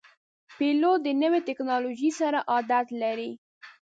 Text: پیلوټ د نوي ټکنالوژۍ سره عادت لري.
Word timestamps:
پیلوټ 0.57 0.99
د 1.03 1.07
نوي 1.21 1.39
ټکنالوژۍ 1.47 2.11
سره 2.19 2.39
عادت 2.51 2.85
لري. 3.01 3.31